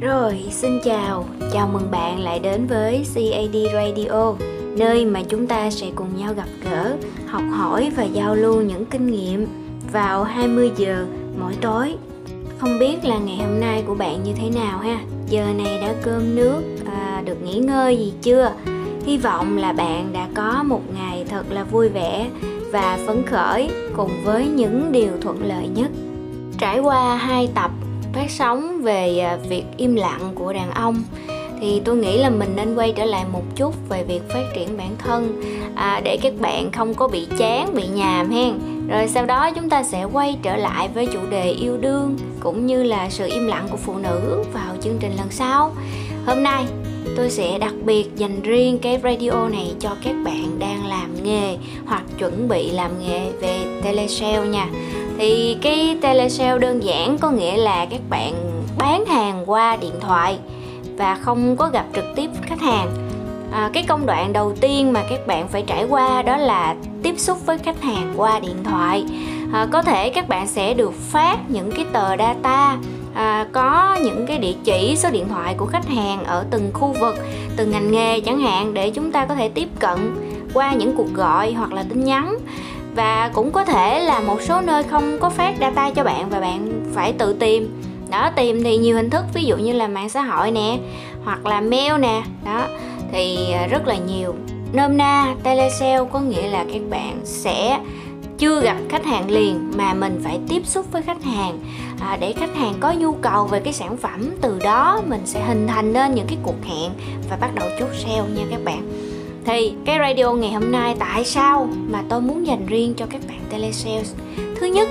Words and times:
Rồi, 0.00 0.44
xin 0.50 0.80
chào, 0.84 1.24
chào 1.52 1.68
mừng 1.72 1.90
bạn 1.90 2.20
lại 2.20 2.38
đến 2.38 2.66
với 2.66 3.06
CAD 3.14 3.56
Radio, 3.74 4.34
nơi 4.78 5.04
mà 5.06 5.22
chúng 5.28 5.46
ta 5.46 5.70
sẽ 5.70 5.86
cùng 5.94 6.16
nhau 6.16 6.34
gặp 6.34 6.48
gỡ, 6.64 6.96
học 7.26 7.42
hỏi 7.52 7.92
và 7.96 8.04
giao 8.04 8.34
lưu 8.34 8.60
những 8.60 8.84
kinh 8.84 9.06
nghiệm 9.06 9.46
vào 9.92 10.24
20 10.24 10.70
giờ 10.76 11.06
mỗi 11.40 11.52
tối. 11.60 11.94
Không 12.58 12.78
biết 12.78 13.04
là 13.04 13.18
ngày 13.18 13.36
hôm 13.36 13.60
nay 13.60 13.84
của 13.86 13.94
bạn 13.94 14.22
như 14.22 14.32
thế 14.36 14.50
nào 14.50 14.78
ha? 14.78 15.00
Giờ 15.28 15.46
này 15.58 15.78
đã 15.80 15.94
cơm 16.02 16.34
nước, 16.34 16.62
à, 16.86 17.22
được 17.24 17.42
nghỉ 17.42 17.58
ngơi 17.58 17.96
gì 17.96 18.12
chưa? 18.22 18.52
Hy 19.04 19.18
vọng 19.18 19.58
là 19.58 19.72
bạn 19.72 20.12
đã 20.12 20.28
có 20.34 20.62
một 20.62 20.82
ngày 20.94 21.24
thật 21.28 21.44
là 21.50 21.64
vui 21.64 21.88
vẻ 21.88 22.30
và 22.72 22.98
phấn 23.06 23.26
khởi 23.26 23.70
cùng 23.96 24.10
với 24.24 24.46
những 24.46 24.92
điều 24.92 25.12
thuận 25.20 25.42
lợi 25.42 25.68
nhất. 25.68 25.90
Trải 26.58 26.78
qua 26.78 27.16
hai 27.16 27.48
tập 27.54 27.70
phát 28.16 28.30
sóng 28.30 28.82
về 28.82 29.18
à, 29.18 29.36
việc 29.48 29.64
im 29.76 29.94
lặng 29.94 30.30
của 30.34 30.52
đàn 30.52 30.70
ông. 30.70 31.02
Thì 31.60 31.82
tôi 31.84 31.96
nghĩ 31.96 32.18
là 32.18 32.30
mình 32.30 32.52
nên 32.56 32.74
quay 32.74 32.92
trở 32.96 33.04
lại 33.04 33.24
một 33.32 33.42
chút 33.56 33.74
về 33.88 34.04
việc 34.04 34.20
phát 34.28 34.44
triển 34.54 34.76
bản 34.76 34.90
thân 34.98 35.42
à, 35.74 36.00
để 36.04 36.18
các 36.22 36.32
bạn 36.40 36.72
không 36.72 36.94
có 36.94 37.08
bị 37.08 37.26
chán 37.38 37.74
bị 37.74 37.86
nhàm 37.86 38.30
hen. 38.30 38.58
Rồi 38.88 39.08
sau 39.08 39.26
đó 39.26 39.50
chúng 39.50 39.70
ta 39.70 39.82
sẽ 39.82 40.04
quay 40.04 40.38
trở 40.42 40.56
lại 40.56 40.88
với 40.94 41.06
chủ 41.06 41.18
đề 41.30 41.50
yêu 41.50 41.76
đương 41.76 42.18
cũng 42.40 42.66
như 42.66 42.82
là 42.82 43.10
sự 43.10 43.26
im 43.26 43.46
lặng 43.46 43.66
của 43.70 43.76
phụ 43.76 43.94
nữ 43.98 44.44
vào 44.52 44.76
chương 44.80 44.96
trình 45.00 45.12
lần 45.16 45.30
sau. 45.30 45.72
Hôm 46.26 46.42
nay 46.42 46.64
tôi 47.16 47.30
sẽ 47.30 47.58
đặc 47.58 47.74
biệt 47.84 48.16
dành 48.16 48.42
riêng 48.42 48.78
cái 48.78 49.00
radio 49.02 49.48
này 49.48 49.74
cho 49.80 49.90
các 50.04 50.14
bạn 50.24 50.58
đang 50.58 50.86
làm 50.86 51.24
nghề 51.24 51.56
hoặc 51.86 52.02
chuẩn 52.18 52.48
bị 52.48 52.70
làm 52.70 52.90
nghề 53.00 53.30
về 53.40 53.58
telesale 53.82 54.48
nha 54.48 54.68
thì 55.18 55.56
cái 55.62 55.98
telesale 56.02 56.58
đơn 56.58 56.84
giản 56.84 57.18
có 57.18 57.30
nghĩa 57.30 57.56
là 57.56 57.86
các 57.90 58.00
bạn 58.10 58.34
bán 58.78 59.06
hàng 59.06 59.50
qua 59.50 59.76
điện 59.76 59.94
thoại 60.00 60.38
và 60.96 61.14
không 61.14 61.56
có 61.56 61.68
gặp 61.68 61.86
trực 61.94 62.04
tiếp 62.16 62.30
khách 62.42 62.60
hàng. 62.60 62.88
À, 63.52 63.70
cái 63.72 63.84
công 63.88 64.06
đoạn 64.06 64.32
đầu 64.32 64.52
tiên 64.60 64.92
mà 64.92 65.04
các 65.10 65.26
bạn 65.26 65.48
phải 65.48 65.62
trải 65.62 65.84
qua 65.88 66.22
đó 66.22 66.36
là 66.36 66.74
tiếp 67.02 67.18
xúc 67.18 67.46
với 67.46 67.58
khách 67.58 67.82
hàng 67.82 68.12
qua 68.16 68.40
điện 68.40 68.64
thoại. 68.64 69.04
À, 69.52 69.66
có 69.72 69.82
thể 69.82 70.10
các 70.10 70.28
bạn 70.28 70.46
sẽ 70.46 70.74
được 70.74 70.94
phát 70.94 71.38
những 71.48 71.72
cái 71.72 71.84
tờ 71.92 72.16
data. 72.16 72.76
À, 73.14 73.46
có 73.52 73.98
những 74.02 74.26
cái 74.26 74.38
địa 74.38 74.54
chỉ 74.64 74.96
số 74.96 75.10
điện 75.10 75.28
thoại 75.28 75.54
của 75.56 75.66
khách 75.66 75.88
hàng 75.88 76.24
ở 76.24 76.44
từng 76.50 76.70
khu 76.72 76.94
vực 77.00 77.16
từng 77.56 77.70
ngành 77.70 77.92
nghề 77.92 78.20
chẳng 78.20 78.40
hạn 78.40 78.74
để 78.74 78.90
chúng 78.90 79.12
ta 79.12 79.26
có 79.26 79.34
thể 79.34 79.48
tiếp 79.48 79.68
cận 79.78 80.16
qua 80.54 80.72
những 80.72 80.96
cuộc 80.96 81.14
gọi 81.14 81.52
hoặc 81.52 81.72
là 81.72 81.84
tin 81.88 82.04
nhắn 82.04 82.36
và 82.96 83.30
cũng 83.34 83.52
có 83.52 83.64
thể 83.64 84.00
là 84.00 84.20
một 84.20 84.42
số 84.42 84.60
nơi 84.60 84.82
không 84.82 85.18
có 85.20 85.30
phát 85.30 85.54
data 85.60 85.90
cho 85.90 86.04
bạn 86.04 86.30
và 86.30 86.40
bạn 86.40 86.84
phải 86.94 87.12
tự 87.12 87.32
tìm. 87.32 87.82
Đó 88.10 88.30
tìm 88.36 88.62
thì 88.64 88.76
nhiều 88.76 88.96
hình 88.96 89.10
thức 89.10 89.24
ví 89.34 89.44
dụ 89.44 89.56
như 89.56 89.72
là 89.72 89.88
mạng 89.88 90.08
xã 90.08 90.22
hội 90.22 90.50
nè 90.50 90.78
hoặc 91.24 91.46
là 91.46 91.60
mail 91.60 91.98
nè. 91.98 92.22
Đó 92.44 92.66
thì 93.12 93.52
à, 93.52 93.66
rất 93.66 93.86
là 93.86 93.96
nhiều. 93.96 94.34
Nôm 94.72 94.96
na 94.96 95.34
telesale 95.42 96.04
có 96.12 96.20
nghĩa 96.20 96.48
là 96.48 96.64
các 96.72 96.82
bạn 96.90 97.20
sẽ 97.24 97.80
chưa 98.38 98.60
gặp 98.60 98.76
khách 98.88 99.04
hàng 99.04 99.30
liền 99.30 99.70
mà 99.76 99.94
mình 99.94 100.20
phải 100.24 100.38
tiếp 100.48 100.66
xúc 100.66 100.86
với 100.92 101.02
khách 101.02 101.24
hàng. 101.24 101.58
À, 102.00 102.16
để 102.20 102.32
khách 102.32 102.56
hàng 102.56 102.74
có 102.80 102.92
nhu 102.92 103.12
cầu 103.12 103.44
về 103.44 103.60
cái 103.60 103.72
sản 103.72 103.96
phẩm 103.96 104.30
từ 104.40 104.58
đó 104.64 105.00
mình 105.06 105.22
sẽ 105.24 105.42
hình 105.42 105.66
thành 105.68 105.92
nên 105.92 106.14
những 106.14 106.26
cái 106.26 106.38
cuộc 106.42 106.64
hẹn 106.64 106.92
và 107.30 107.36
bắt 107.40 107.54
đầu 107.54 107.68
chốt 107.80 107.88
sale 107.94 108.28
nha 108.36 108.42
các 108.50 108.60
bạn 108.64 109.05
thì 109.46 109.72
cái 109.84 109.98
radio 109.98 110.32
ngày 110.32 110.52
hôm 110.52 110.72
nay 110.72 110.96
tại 110.98 111.24
sao 111.24 111.68
mà 111.88 112.02
tôi 112.08 112.20
muốn 112.20 112.46
dành 112.46 112.66
riêng 112.66 112.94
cho 112.96 113.06
các 113.10 113.20
bạn 113.28 113.40
telesales? 113.50 114.14
Thứ 114.60 114.66
nhất 114.66 114.88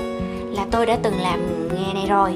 là 0.52 0.66
tôi 0.72 0.86
đã 0.86 0.98
từng 1.04 1.20
làm 1.22 1.40
nghề 1.76 1.94
này 1.94 2.08
rồi. 2.08 2.34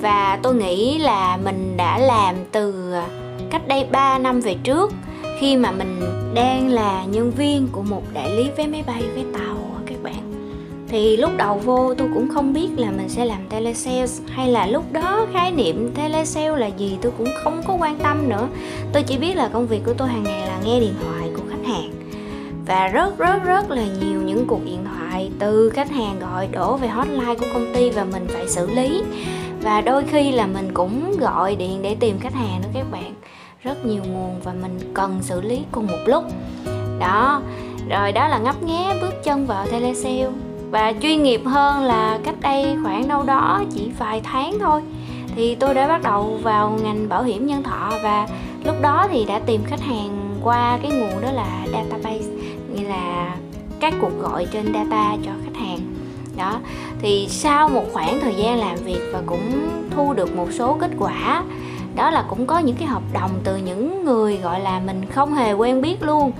Và 0.00 0.38
tôi 0.42 0.54
nghĩ 0.54 0.98
là 0.98 1.38
mình 1.44 1.76
đã 1.76 1.98
làm 1.98 2.34
từ 2.52 2.92
à, 2.92 3.06
cách 3.50 3.68
đây 3.68 3.86
3 3.90 4.18
năm 4.18 4.40
về 4.40 4.56
trước, 4.62 4.92
khi 5.40 5.56
mà 5.56 5.70
mình 5.70 6.00
đang 6.34 6.68
là 6.68 7.04
nhân 7.04 7.30
viên 7.30 7.68
của 7.72 7.82
một 7.82 8.02
đại 8.14 8.30
lý 8.30 8.50
vé 8.56 8.66
máy 8.66 8.84
bay, 8.86 9.02
vé 9.14 9.22
tàu 9.38 9.56
à, 9.76 9.80
các 9.86 10.02
bạn. 10.02 10.32
Thì 10.88 11.16
lúc 11.16 11.30
đầu 11.36 11.60
vô 11.64 11.94
tôi 11.94 12.08
cũng 12.14 12.28
không 12.34 12.52
biết 12.52 12.68
là 12.76 12.90
mình 12.90 13.08
sẽ 13.08 13.24
làm 13.24 13.48
telesales 13.48 14.20
hay 14.28 14.48
là 14.48 14.66
lúc 14.66 14.92
đó 14.92 15.26
khái 15.32 15.52
niệm 15.52 15.90
telesale 15.94 16.58
là 16.58 16.66
gì 16.66 16.98
tôi 17.02 17.12
cũng 17.18 17.28
không 17.44 17.62
có 17.66 17.74
quan 17.74 17.98
tâm 17.98 18.28
nữa. 18.28 18.48
Tôi 18.92 19.02
chỉ 19.02 19.18
biết 19.18 19.36
là 19.36 19.48
công 19.48 19.66
việc 19.66 19.80
của 19.86 19.94
tôi 19.98 20.08
hàng 20.08 20.22
ngày 20.22 20.46
là 20.46 20.58
nghe 20.64 20.80
điện 20.80 20.94
thoại 21.04 21.25
hàng. 21.66 21.90
Và 22.66 22.88
rất 22.88 23.18
rất 23.18 23.44
rất 23.44 23.70
là 23.70 23.84
nhiều 24.00 24.22
những 24.22 24.46
cuộc 24.46 24.64
điện 24.64 24.84
thoại 24.84 25.30
từ 25.38 25.70
khách 25.70 25.90
hàng 25.90 26.18
gọi 26.20 26.48
đổ 26.52 26.76
về 26.76 26.88
hotline 26.88 27.34
của 27.34 27.46
công 27.54 27.74
ty 27.74 27.90
và 27.90 28.04
mình 28.04 28.26
phải 28.28 28.48
xử 28.48 28.70
lý. 28.70 29.02
Và 29.62 29.80
đôi 29.80 30.04
khi 30.04 30.32
là 30.32 30.46
mình 30.46 30.70
cũng 30.74 31.18
gọi 31.18 31.56
điện 31.56 31.82
để 31.82 31.94
tìm 32.00 32.18
khách 32.18 32.34
hàng 32.34 32.60
nữa 32.62 32.68
các 32.74 32.86
bạn. 32.90 33.14
Rất 33.62 33.86
nhiều 33.86 34.02
nguồn 34.04 34.40
và 34.44 34.52
mình 34.62 34.78
cần 34.94 35.18
xử 35.22 35.40
lý 35.40 35.60
cùng 35.72 35.86
một 35.86 35.98
lúc. 36.06 36.24
Đó, 36.98 37.42
rồi 37.88 38.12
đó 38.12 38.28
là 38.28 38.38
ngấp 38.38 38.62
nghé 38.62 38.94
bước 39.00 39.24
chân 39.24 39.46
vào 39.46 39.66
telesale. 39.66 40.28
Và 40.70 40.92
chuyên 41.02 41.22
nghiệp 41.22 41.40
hơn 41.44 41.84
là 41.84 42.18
cách 42.24 42.34
đây 42.40 42.76
khoảng 42.82 43.08
đâu 43.08 43.22
đó 43.22 43.62
chỉ 43.74 43.90
vài 43.98 44.20
tháng 44.24 44.58
thôi, 44.58 44.82
thì 45.36 45.54
tôi 45.54 45.74
đã 45.74 45.88
bắt 45.88 46.02
đầu 46.02 46.38
vào 46.42 46.78
ngành 46.82 47.08
bảo 47.08 47.22
hiểm 47.22 47.46
nhân 47.46 47.62
thọ 47.62 47.92
và 48.02 48.28
lúc 48.64 48.74
đó 48.82 49.08
thì 49.10 49.24
đã 49.24 49.38
tìm 49.38 49.60
khách 49.64 49.80
hàng 49.80 50.25
qua 50.46 50.78
cái 50.82 50.90
nguồn 50.90 51.22
đó 51.22 51.32
là 51.32 51.66
database, 51.72 52.26
nghĩa 52.72 52.84
là 52.88 53.36
các 53.80 53.94
cuộc 54.00 54.20
gọi 54.20 54.46
trên 54.52 54.74
data 54.74 55.16
cho 55.24 55.30
khách 55.44 55.60
hàng. 55.60 55.78
Đó, 56.36 56.60
thì 56.98 57.26
sau 57.30 57.68
một 57.68 57.84
khoảng 57.92 58.20
thời 58.20 58.34
gian 58.34 58.58
làm 58.58 58.76
việc 58.76 59.00
và 59.12 59.22
cũng 59.26 59.68
thu 59.90 60.12
được 60.12 60.36
một 60.36 60.48
số 60.52 60.76
kết 60.80 60.90
quả, 60.98 61.44
đó 61.94 62.10
là 62.10 62.24
cũng 62.28 62.46
có 62.46 62.58
những 62.58 62.76
cái 62.76 62.88
hợp 62.88 63.02
đồng 63.12 63.30
từ 63.44 63.56
những 63.56 64.04
người 64.04 64.36
gọi 64.36 64.60
là 64.60 64.80
mình 64.86 65.02
không 65.10 65.34
hề 65.34 65.52
quen 65.52 65.80
biết 65.80 66.02
luôn. 66.02 66.32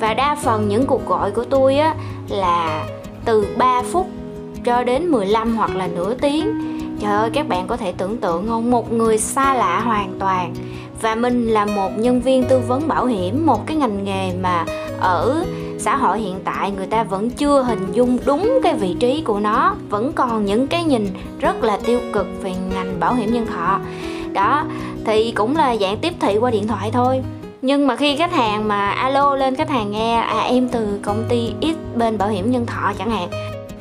Và 0.00 0.14
đa 0.14 0.34
phần 0.34 0.68
những 0.68 0.86
cuộc 0.86 1.06
gọi 1.06 1.30
của 1.30 1.44
tôi 1.44 1.78
á 1.78 1.94
là 2.28 2.86
từ 3.24 3.46
3 3.58 3.82
phút 3.82 4.06
cho 4.64 4.84
đến 4.84 5.06
15 5.10 5.56
hoặc 5.56 5.76
là 5.76 5.86
nửa 5.86 6.14
tiếng. 6.14 6.64
Trời 7.00 7.12
ơi, 7.12 7.30
các 7.32 7.48
bạn 7.48 7.66
có 7.66 7.76
thể 7.76 7.92
tưởng 7.92 8.16
tượng 8.16 8.48
không? 8.48 8.70
Một 8.70 8.92
người 8.92 9.18
xa 9.18 9.54
lạ 9.54 9.80
hoàn 9.80 10.16
toàn. 10.18 10.54
Và 11.02 11.14
mình 11.14 11.48
là 11.48 11.66
một 11.66 11.90
nhân 11.96 12.20
viên 12.20 12.44
tư 12.44 12.60
vấn 12.68 12.88
bảo 12.88 13.06
hiểm, 13.06 13.46
Một 13.46 13.66
cái 13.66 13.76
ngành 13.76 14.04
nghề 14.04 14.32
mà 14.42 14.64
ở 15.00 15.44
xã 15.78 15.96
hội 15.96 16.18
hiện 16.18 16.36
tại 16.44 16.70
người 16.70 16.86
ta 16.86 17.02
vẫn 17.02 17.30
chưa 17.30 17.62
hình 17.62 17.92
dung 17.92 18.18
đúng 18.26 18.60
cái 18.62 18.74
vị 18.74 18.96
trí 19.00 19.22
của 19.22 19.40
nó, 19.40 19.74
Vẫn 19.88 20.12
còn 20.12 20.44
những 20.44 20.66
cái 20.66 20.84
nhìn 20.84 21.06
rất 21.40 21.64
là 21.64 21.78
tiêu 21.86 22.00
cực 22.12 22.26
về 22.42 22.52
ngành 22.74 23.00
bảo 23.00 23.14
hiểm 23.14 23.32
nhân 23.32 23.46
thọ. 23.46 23.80
Đó, 24.32 24.64
thì 25.04 25.32
cũng 25.32 25.56
là 25.56 25.76
dạng 25.76 25.96
tiếp 25.96 26.12
thị 26.20 26.36
qua 26.38 26.50
điện 26.50 26.66
thoại 26.68 26.90
thôi. 26.92 27.22
Nhưng 27.62 27.86
mà 27.86 27.96
khi 27.96 28.16
khách 28.16 28.32
hàng 28.32 28.68
mà 28.68 28.90
alo 28.90 29.36
lên 29.36 29.56
khách 29.56 29.70
hàng 29.70 29.90
nghe 29.90 30.16
à 30.16 30.40
em 30.40 30.68
từ 30.68 30.98
công 31.02 31.24
ty 31.28 31.52
X 31.62 31.98
bên 31.98 32.18
bảo 32.18 32.28
hiểm 32.28 32.50
nhân 32.50 32.66
thọ 32.66 32.92
chẳng 32.98 33.10
hạn, 33.10 33.28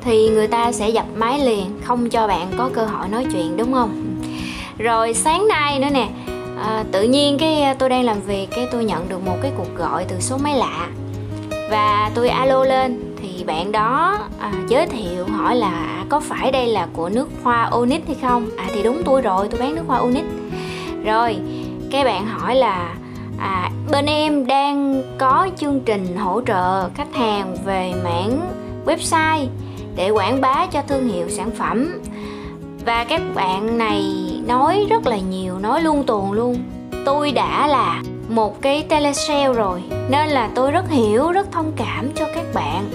thì 0.01 0.29
người 0.29 0.47
ta 0.47 0.71
sẽ 0.71 0.89
dập 0.89 1.05
máy 1.15 1.39
liền, 1.39 1.65
không 1.83 2.09
cho 2.09 2.27
bạn 2.27 2.47
có 2.57 2.69
cơ 2.73 2.85
hội 2.85 3.07
nói 3.07 3.25
chuyện, 3.33 3.57
đúng 3.57 3.73
không? 3.73 4.17
Rồi 4.77 5.13
sáng 5.13 5.47
nay 5.47 5.79
nữa 5.79 5.87
nè 5.93 6.07
à, 6.61 6.83
tự 6.91 7.03
nhiên 7.03 7.37
cái 7.37 7.61
ờ, 7.61 7.73
tôi 7.79 7.89
đang 7.89 8.03
làm 8.03 8.21
việc 8.21 8.47
cái 8.51 8.67
tôi 8.71 8.85
nhận 8.85 9.09
được 9.09 9.25
một 9.25 9.37
cái 9.41 9.51
cuộc 9.57 9.75
gọi 9.75 10.05
từ 10.05 10.19
số 10.19 10.37
máy 10.37 10.55
lạ. 10.55 10.87
Và 11.71 12.11
tôi 12.15 12.29
alo 12.29 12.63
lên 12.63 13.15
thì 13.21 13.43
bạn 13.43 13.71
đó 13.71 14.19
à, 14.39 14.51
giới 14.67 14.87
thiệu 14.87 15.25
hỏi 15.25 15.55
là 15.55 15.69
à, 15.69 16.05
có 16.09 16.19
phải 16.19 16.51
đây 16.51 16.67
là 16.67 16.87
của 16.93 17.09
nước 17.09 17.29
hoa 17.43 17.69
Onyx 17.71 18.01
hay 18.07 18.15
không? 18.21 18.49
À 18.57 18.65
thì 18.73 18.83
đúng 18.83 19.01
tôi 19.05 19.21
rồi 19.21 19.47
tôi 19.51 19.59
bán 19.59 19.75
nước 19.75 19.83
hoa 19.87 19.97
Onyx 19.97 20.25
rồi 21.05 21.37
cái 21.91 22.03
bạn 22.03 22.27
hỏi 22.27 22.55
là 22.55 22.95
à, 23.39 23.71
bên 23.91 24.05
em 24.05 24.45
đang 24.45 25.03
có 25.17 25.47
chương 25.57 25.79
trình 25.85 26.17
hỗ 26.17 26.41
trợ 26.47 26.89
khách 26.89 27.15
hàng 27.15 27.55
về 27.65 27.93
mảng 28.03 28.39
website 28.85 29.47
để 29.95 30.09
quảng 30.09 30.41
bá 30.41 30.65
cho 30.65 30.81
thương 30.87 31.07
hiệu 31.07 31.29
sản 31.29 31.51
phẩm. 31.51 31.99
Và 32.85 33.03
các 33.03 33.21
bạn 33.35 33.77
này 33.77 34.03
nói 34.47 34.85
rất 34.89 35.07
là 35.07 35.17
nhiều 35.17 35.59
nói 35.59 35.81
luôn 35.81 36.03
tuồn 36.03 36.31
luôn. 36.31 36.57
Tôi 37.05 37.31
đã 37.31 37.67
là 37.67 38.03
một 38.29 38.61
cái 38.61 38.83
telesale 38.83 39.53
rồi 39.53 39.83
nên 40.09 40.29
là 40.29 40.49
tôi 40.55 40.71
rất 40.71 40.89
hiểu 40.89 41.31
rất 41.31 41.51
thông 41.51 41.71
cảm 41.75 42.09
cho 42.15 42.25
các 42.35 42.45
bạn 42.53 42.89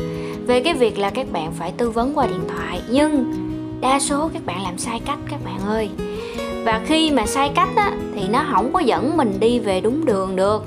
về 0.46 0.60
cái 0.60 0.75
việc 0.75 0.99
là 0.99 1.10
các 1.10 1.26
bạn 1.32 1.52
phải 1.52 1.72
tư 1.72 1.90
vấn 1.90 2.19
qua 2.19 2.26
điện 2.26 2.44
thoại. 2.49 2.82
Nhưng 2.90 3.34
đa 3.81 4.00
số 4.00 4.31
các 4.34 4.46
bạn 4.46 4.62
làm 4.62 4.78
sai 4.78 5.00
cách 5.06 5.19
các 5.31 5.44
bạn 5.44 5.58
ơi. 5.69 5.90
Và 6.64 6.81
khi 6.87 7.10
mà 7.10 7.26
sai 7.26 7.50
cách 7.54 7.69
á, 7.76 7.93
thì 8.14 8.28
nó 8.28 8.44
không 8.52 8.72
có 8.72 8.81
dẫn 8.81 9.16
mình 9.16 9.40
đi 9.40 9.58
về 9.58 9.81
đúng 9.81 10.04
đường 10.04 10.37
được. 10.37 10.66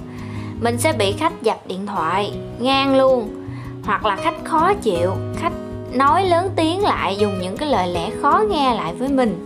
Mình 0.61 0.77
sẽ 0.77 0.93
bị 0.93 1.11
khách 1.11 1.33
giặt 1.41 1.67
điện 1.67 1.85
thoại 1.85 2.31
ngang 2.59 2.97
luôn. 2.97 3.29
Hoặc 3.83 4.05
là 4.05 4.15
khách 4.15 4.43
khó 4.43 4.73
chịu 4.73 5.11
khách 5.35 5.53
nói 5.93 6.25
lớn 6.25 6.49
tiếng 6.55 6.83
lại 6.83 7.17
dùng 7.17 7.41
những 7.41 7.57
cái 7.57 7.69
lời 7.69 7.87
lẽ 7.87 8.09
khó 8.21 8.43
nghe 8.49 8.75
lại 8.75 8.93
với 8.93 9.09
mình 9.09 9.44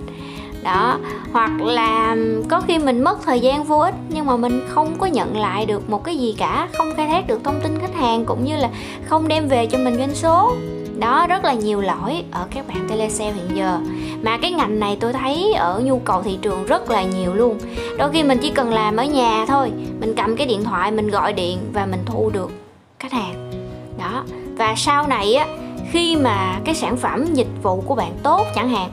đó. 0.64 0.98
Hoặc 1.34 1.62
là 1.62 2.16
có 2.50 2.62
khi 2.68 2.80
mình 2.80 3.04
mất 3.04 3.20
thời 3.26 3.40
gian 3.40 3.64
vô 3.64 3.80
ích 3.80 3.96
nhưng 4.10 4.26
mà 4.26 4.38
mình 4.38 4.62
không 4.70 4.96
có 4.98 5.08
nhận 5.08 5.38
lại 5.38 5.66
được 5.66 5.90
một 5.90 6.04
cái 6.04 6.18
gì 6.18 6.36
cả, 6.38 6.68
không 6.78 6.94
khai 6.98 7.08
thác 7.08 7.28
được 7.28 7.44
thông 7.44 7.60
tin 7.64 7.80
khách 7.80 7.96
hàng 7.96 8.26
cũng 8.26 8.46
như 8.46 8.56
là 8.56 8.70
không 9.06 9.28
đem 9.28 9.48
về 9.48 9.68
cho 9.68 9.78
mình 9.78 9.98
doanh 9.98 10.16
số. 10.16 10.52
Đó, 11.00 11.28
rất 11.28 11.44
là 11.46 11.54
nhiều 11.54 11.82
lỗi 11.82 12.24
ở 12.32 12.48
các 12.56 12.68
bạn 12.68 12.88
telesale 12.90 13.32
hiện 13.32 13.58
giờ. 13.58 13.80
Mà 14.22 14.38
cái 14.38 14.52
ngành 14.52 14.80
này 14.80 14.98
tôi 15.00 15.14
thấy 15.14 15.54
ở 15.54 15.82
nhu 15.86 16.00
cầu 16.00 16.22
thị 16.22 16.38
trường 16.42 16.66
rất 16.66 16.90
là 16.90 17.04
nhiều 17.04 17.34
luôn. 17.34 17.60
Đôi 17.98 18.10
khi 18.12 18.24
mình 18.24 18.38
chỉ 18.42 18.50
cần 18.50 18.74
làm 18.74 18.98
ở 18.98 19.04
nhà 19.04 19.46
thôi, 19.46 19.72
mình 20.00 20.14
cầm 20.18 20.36
cái 20.36 20.48
điện 20.48 20.64
thoại, 20.64 20.92
mình 20.92 21.08
gọi 21.08 21.34
điện 21.34 21.58
và 21.74 21.86
mình 21.86 22.00
thu 22.06 22.30
được 22.30 22.52
khách 23.00 23.12
hàng. 23.12 23.52
Đó. 24.00 24.24
Và 24.58 24.74
sau 24.78 25.08
này 25.08 25.34
á, 25.34 25.48
khi 25.92 26.16
mà 26.16 26.60
cái 26.66 26.76
sản 26.76 26.98
phẩm, 26.98 27.26
dịch 27.34 27.48
vụ 27.64 27.82
của 27.82 27.96
bạn 27.96 28.12
tốt 28.24 28.46
chẳng 28.56 28.70
hạn 28.70 28.90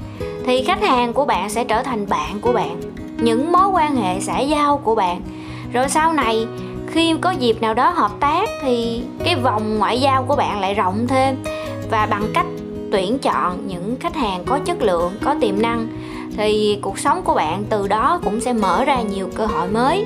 thì 0.46 0.62
khách 0.62 0.82
hàng 0.82 1.12
của 1.12 1.24
bạn 1.24 1.50
sẽ 1.50 1.64
trở 1.64 1.82
thành 1.82 2.08
bạn 2.08 2.40
của 2.40 2.52
bạn. 2.52 2.80
Những 3.16 3.52
mối 3.52 3.68
quan 3.68 3.96
hệ 3.96 4.20
xã 4.20 4.38
giao 4.38 4.78
của 4.78 4.94
bạn. 4.94 5.20
Rồi 5.72 5.88
sau 5.88 6.12
này, 6.12 6.46
khi 6.86 7.14
có 7.20 7.30
dịp 7.30 7.60
nào 7.60 7.74
đó 7.74 7.90
hợp 7.90 8.10
tác 8.20 8.48
thì 8.62 9.02
cái 9.24 9.36
vòng 9.36 9.78
ngoại 9.78 10.00
giao 10.00 10.22
của 10.22 10.36
bạn 10.36 10.60
lại 10.60 10.74
rộng 10.74 11.06
thêm. 11.06 11.36
Và 11.90 12.06
bằng 12.06 12.26
cách 12.34 12.46
tuyển 12.92 13.18
chọn 13.18 13.66
những 13.66 13.96
khách 14.00 14.16
hàng 14.16 14.44
có 14.46 14.58
chất 14.58 14.82
lượng, 14.82 15.12
có 15.22 15.34
tiềm 15.40 15.62
năng, 15.62 15.88
thì 16.36 16.78
cuộc 16.82 16.98
sống 16.98 17.22
của 17.22 17.34
bạn 17.34 17.64
từ 17.70 17.88
đó 17.88 18.20
cũng 18.24 18.40
sẽ 18.40 18.52
mở 18.52 18.84
ra 18.84 19.02
nhiều 19.02 19.28
cơ 19.34 19.46
hội 19.46 19.68
mới. 19.68 20.04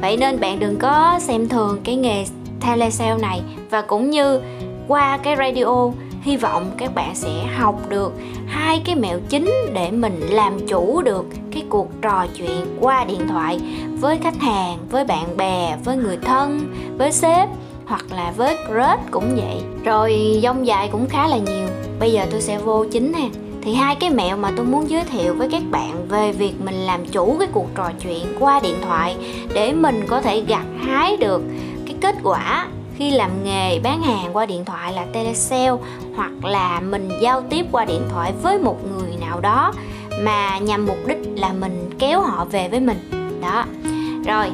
Vậy 0.00 0.16
nên 0.16 0.40
bạn 0.40 0.58
đừng 0.58 0.76
có 0.76 1.18
xem 1.20 1.48
thường 1.48 1.80
cái 1.84 1.96
nghề 1.96 2.24
telesale 2.66 3.20
này 3.22 3.42
và 3.70 3.82
cũng 3.82 4.10
như 4.10 4.40
qua 4.88 5.16
cái 5.16 5.36
radio 5.36 5.90
hy 6.22 6.36
vọng 6.36 6.70
các 6.78 6.94
bạn 6.94 7.14
sẽ 7.14 7.46
học 7.56 7.88
được 7.88 8.12
hai 8.46 8.82
cái 8.84 8.94
mẹo 8.96 9.18
chính 9.28 9.52
để 9.74 9.90
mình 9.90 10.20
làm 10.20 10.66
chủ 10.66 11.02
được 11.02 11.26
cái 11.52 11.64
cuộc 11.68 11.88
trò 12.02 12.26
chuyện 12.34 12.76
qua 12.80 13.04
điện 13.04 13.28
thoại 13.28 13.60
với 14.00 14.18
khách 14.18 14.40
hàng, 14.40 14.78
với 14.90 15.04
bạn 15.04 15.36
bè, 15.36 15.76
với 15.84 15.96
người 15.96 16.16
thân, 16.16 16.74
với 16.98 17.12
sếp 17.12 17.48
hoặc 17.86 18.04
là 18.10 18.32
với 18.36 18.56
crush 18.56 19.10
cũng 19.10 19.36
vậy. 19.36 19.62
Rồi 19.84 20.40
dông 20.42 20.66
dài 20.66 20.88
cũng 20.92 21.08
khá 21.08 21.26
là 21.26 21.36
nhiều. 21.36 21.68
Bây 22.00 22.12
giờ 22.12 22.26
tôi 22.30 22.40
sẽ 22.40 22.58
vô 22.58 22.84
chính 22.92 23.12
ha. 23.12 23.28
Thì 23.62 23.74
hai 23.74 23.94
cái 23.94 24.10
mẹo 24.10 24.36
mà 24.36 24.50
tôi 24.56 24.66
muốn 24.66 24.90
giới 24.90 25.04
thiệu 25.04 25.34
với 25.34 25.48
các 25.52 25.62
bạn 25.70 26.08
về 26.08 26.32
việc 26.32 26.54
mình 26.64 26.74
làm 26.74 27.06
chủ 27.06 27.36
cái 27.38 27.48
cuộc 27.52 27.66
trò 27.74 27.90
chuyện 28.02 28.26
qua 28.38 28.60
điện 28.60 28.76
thoại 28.82 29.16
để 29.54 29.72
mình 29.72 30.04
có 30.06 30.20
thể 30.20 30.40
gặt 30.40 30.64
hái 30.86 31.16
được 31.16 31.42
cái 31.86 31.96
kết 32.00 32.14
quả 32.22 32.66
khi 32.96 33.10
làm 33.10 33.44
nghề, 33.44 33.80
bán 33.80 34.02
hàng 34.02 34.36
qua 34.36 34.46
điện 34.46 34.64
thoại 34.64 34.92
là 34.92 35.06
telesale 35.12 35.72
hoặc 36.16 36.44
là 36.44 36.80
mình 36.80 37.08
giao 37.20 37.40
tiếp 37.50 37.66
qua 37.72 37.84
điện 37.84 38.02
thoại 38.10 38.32
với 38.42 38.58
một 38.58 38.76
người 38.84 39.16
nào 39.20 39.40
đó 39.40 39.72
mà 40.20 40.58
nhằm 40.58 40.86
mục 40.86 40.98
đích 41.06 41.18
là 41.36 41.52
mình 41.52 41.90
kéo 41.98 42.20
họ 42.20 42.44
về 42.44 42.68
với 42.68 42.80
mình. 42.80 43.10
Đó. 43.42 43.64
Rồi, 44.26 44.46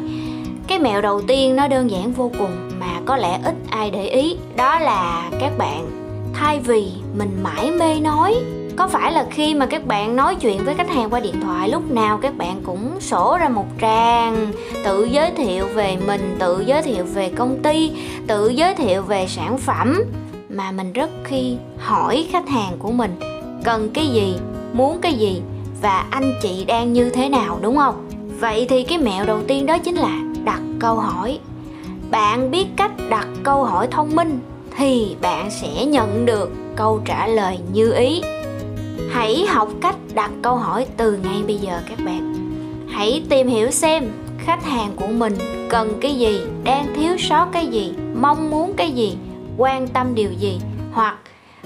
cái 0.67 0.79
mẹo 0.79 1.01
đầu 1.01 1.23
tiên 1.23 1.57
nó 1.57 1.69
đơn 1.69 1.91
giản 1.91 2.13
vô 2.13 2.31
cùng 2.39 2.79
mà 2.81 3.01
có 3.05 3.17
lẽ 3.17 3.39
ít 3.45 3.55
ai 3.71 3.91
để 3.91 4.09
ý, 4.09 4.37
đó 4.57 4.79
là 4.79 5.31
các 5.41 5.53
bạn 5.59 5.91
thay 6.35 6.61
vì 6.61 6.93
mình 7.19 7.39
mãi 7.43 7.71
mê 7.71 8.01
nói 8.01 8.35
có 8.79 8.89
phải 8.89 9.13
là 9.13 9.27
khi 9.31 9.55
mà 9.55 9.67
các 9.67 9.87
bạn 9.87 10.17
nói 10.17 10.35
chuyện 10.35 10.65
với 10.65 10.75
khách 10.75 10.91
hàng 10.91 11.11
qua 11.11 11.21
điện 11.21 11.41
thoại, 11.43 11.69
lúc 11.69 11.91
nào 11.91 12.19
các 12.23 12.37
bạn 12.37 12.61
cũng 12.65 13.01
sổ 13.01 13.37
ra 13.41 13.49
một 13.49 13.67
trang 13.79 14.53
tự 14.85 15.05
giới 15.05 15.31
thiệu 15.31 15.67
về 15.75 15.97
mình, 16.07 16.37
tự 16.39 16.61
giới 16.67 16.83
thiệu 16.83 17.05
về 17.15 17.29
công 17.29 17.63
ty, 17.63 17.93
tự 18.27 18.49
giới 18.49 18.75
thiệu 18.75 19.03
về 19.03 19.27
sản 19.27 19.59
phẩm 19.59 20.03
mà 20.49 20.73
mình 20.73 20.93
rất 20.93 21.11
khi 21.25 21.57
hỏi 21.79 22.27
khách 22.31 22.49
hàng 22.49 22.73
của 22.79 22.93
mình, 22.93 23.19
cần 23.65 23.91
cái 23.95 24.09
gì? 24.09 24.37
Muốn 24.73 24.99
cái 25.01 25.15
gì? 25.15 25.43
Và 25.83 26.05
anh 26.11 26.35
chị 26.43 26.65
đang 26.65 26.93
như 26.93 27.11
thế 27.11 27.29
nào? 27.29 27.59
Đúng 27.63 27.77
không? 27.77 28.09
Vậy 28.41 28.67
thì 28.69 28.83
cái 28.83 28.99
mẹo 28.99 29.25
đầu 29.25 29.41
tiên 29.47 29.67
đó 29.67 29.79
chính 29.79 29.97
là 29.97 30.19
đặt 30.45 30.61
câu 30.79 30.95
hỏi. 30.95 31.39
Bạn 32.11 32.51
biết 32.51 32.67
cách 32.77 32.93
đặt 33.09 33.27
câu 33.43 33.65
hỏi 33.65 33.89
thông 33.91 34.17
minh 34.17 34.41
thì 34.77 35.17
bạn 35.21 35.51
sẽ 35.51 35.85
nhận 35.85 36.27
được 36.27 36.51
câu 36.77 37.01
trả 37.05 37.27
lời 37.27 37.59
như 37.73 37.93
ý 37.93 38.23
hãy 39.19 39.47
học 39.47 39.69
cách 39.81 39.97
đặt 40.15 40.31
câu 40.43 40.57
hỏi 40.57 40.87
từ 40.97 41.19
ngay 41.25 41.43
bây 41.47 41.57
giờ 41.57 41.81
các 41.89 41.99
bạn. 42.05 42.35
Hãy 42.89 43.23
tìm 43.29 43.49
hiểu 43.49 43.71
xem 43.71 44.05
khách 44.39 44.65
hàng 44.65 44.93
của 44.97 45.07
mình 45.07 45.35
cần 45.69 45.99
cái 46.01 46.15
gì 46.15 46.41
đang 46.65 46.87
thiếu 46.97 47.17
sót 47.19 47.49
cái 47.53 47.67
gì 47.67 47.93
mong 48.15 48.51
muốn 48.51 48.73
cái 48.77 48.93
gì 48.93 49.17
quan 49.57 49.89
tâm 49.89 50.15
điều 50.15 50.33
gì 50.33 50.61
hoặc 50.93 51.17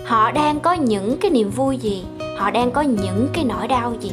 họ 0.05 0.31
đang 0.31 0.61
có 0.61 0.73
những 0.73 1.19
cái 1.19 1.31
niềm 1.31 1.51
vui 1.51 1.77
gì 1.77 2.05
họ 2.39 2.51
đang 2.51 2.71
có 2.71 2.81
những 2.81 3.29
cái 3.33 3.45
nỗi 3.45 3.69
đau 3.69 3.95
gì. 4.01 4.13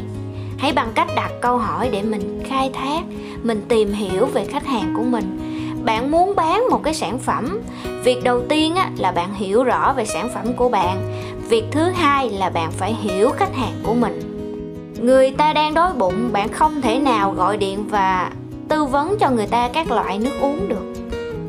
Hãy 0.58 0.74
bằng 0.74 0.92
cách 0.96 1.08
đặt 1.16 1.32
câu 1.42 1.58
hỏi 1.58 1.90
để 1.92 2.02
mình 2.02 2.42
khai 2.46 2.70
thác 2.74 3.02
mình 3.44 3.62
tìm 3.68 3.94
hiểu 3.94 4.26
về 4.26 4.46
khách 4.46 4.66
hàng 4.66 4.94
của 4.98 5.04
mình. 5.04 5.40
Bạn 5.86 6.12
muốn 6.12 6.36
bán 6.36 6.68
một 6.70 6.84
cái 6.84 6.94
sản 6.94 7.20
phẩm 7.20 7.60
việc 8.04 8.24
đầu 8.24 8.42
tiên 8.50 8.76
á, 8.76 8.90
là 8.98 9.12
bạn 9.12 9.34
hiểu 9.34 9.64
rõ 9.64 9.94
về 9.94 10.06
sản 10.06 10.30
phẩm 10.34 10.54
của 10.54 10.70
bạn 10.70 11.02
việc 11.50 11.64
thứ 11.72 11.90
hai 11.90 12.30
là 12.30 12.50
bạn 12.50 12.72
phải 12.72 12.94
hiểu 12.94 13.30
khách 13.30 13.56
hàng 13.56 13.74
của 13.84 13.94
mình. 13.94 14.20
Người 15.02 15.32
ta 15.32 15.54
đang 15.54 15.74
đói 15.74 15.94
bụng, 15.94 16.30
bạn 16.34 16.50
không 16.50 16.82
thể 16.82 17.00
nào 17.00 17.32
gọi 17.32 17.58
điện 17.58 17.86
và 17.90 18.32
tư 18.68 18.86
vấn 18.86 19.18
cho 19.20 19.30
người 19.30 19.48
ta 19.48 19.70
các 19.74 19.92
loại 19.92 20.20
nước 20.20 20.32
uống 20.42 20.70
được. 20.70 20.94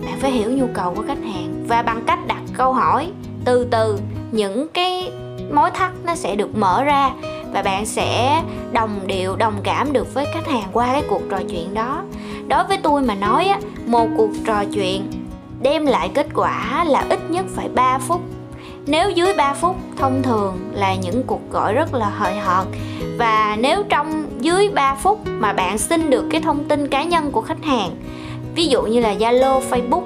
Bạn 0.07 0.19
phải 0.21 0.31
hiểu 0.31 0.51
nhu 0.51 0.67
cầu 0.75 0.95
của 0.95 1.03
khách 1.07 1.23
hàng 1.23 1.65
và 1.69 1.83
bằng 1.83 2.03
cách 2.07 2.19
đặt 2.27 2.43
câu 2.57 2.73
hỏi, 2.73 3.11
từ 3.45 3.65
từ, 3.71 3.99
những 4.33 4.69
cái 4.69 5.13
mối 5.53 5.71
thắt 5.71 5.93
nó 6.05 6.15
sẽ 6.15 6.37
được 6.37 6.57
mở 6.57 6.85
ra 6.85 7.11
và 7.53 7.63
bạn 7.63 7.87
sẽ 7.87 8.43
đồng 8.73 9.01
điệu, 9.07 9.37
đồng 9.37 9.61
cảm 9.63 9.93
được 9.93 10.15
với 10.15 10.27
khách 10.35 10.49
hàng 10.49 10.69
qua 10.73 10.87
cái 10.93 11.03
cuộc 11.09 11.23
trò 11.31 11.39
chuyện 11.51 11.75
đó. 11.75 12.03
Đối 12.49 12.65
với 12.65 12.79
tôi 12.83 13.03
mà 13.03 13.15
nói 13.15 13.45
á, 13.45 13.61
một 13.87 14.09
cuộc 14.17 14.31
trò 14.47 14.65
chuyện 14.73 15.11
đem 15.63 15.87
lại 15.87 16.11
kết 16.15 16.27
quả 16.35 16.85
là 16.85 17.05
ít 17.11 17.31
nhất 17.31 17.47
phải 17.55 17.69
3 17.69 17.99
phút 17.99 18.21
nếu 18.91 19.11
dưới 19.11 19.35
3 19.35 19.55
phút 19.55 19.77
thông 19.97 20.23
thường 20.23 20.71
là 20.73 20.95
những 20.95 21.23
cuộc 21.27 21.51
gọi 21.51 21.75
rất 21.75 21.95
là 21.95 22.09
hời 22.09 22.35
hợt. 22.35 22.67
Và 23.19 23.57
nếu 23.61 23.83
trong 23.89 24.27
dưới 24.41 24.69
3 24.69 24.95
phút 24.95 25.21
mà 25.27 25.53
bạn 25.53 25.79
xin 25.79 26.11
được 26.11 26.25
cái 26.31 26.41
thông 26.41 26.65
tin 26.65 26.89
cá 26.89 27.05
nhân 27.05 27.31
của 27.33 27.41
khách 27.41 27.65
hàng 27.65 27.91
ví 28.55 28.67
dụ 28.67 28.83
như 28.83 29.01
là 29.01 29.15
Zalo, 29.15 29.61
Facebook 29.71 30.03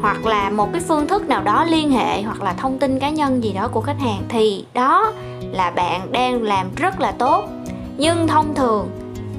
hoặc 0.00 0.26
là 0.26 0.50
một 0.50 0.68
cái 0.72 0.82
phương 0.88 1.08
thức 1.08 1.28
nào 1.28 1.42
đó 1.42 1.64
liên 1.64 1.90
hệ 1.90 2.22
hoặc 2.22 2.42
là 2.42 2.52
thông 2.52 2.78
tin 2.78 2.98
cá 2.98 3.10
nhân 3.10 3.44
gì 3.44 3.52
đó 3.52 3.68
của 3.72 3.80
khách 3.80 4.00
hàng 4.00 4.22
thì 4.28 4.64
đó 4.74 5.12
là 5.52 5.70
bạn 5.70 6.12
đang 6.12 6.42
làm 6.42 6.66
rất 6.76 7.00
là 7.00 7.12
tốt. 7.12 7.44
Nhưng 7.96 8.28
thông 8.28 8.54
thường 8.54 8.88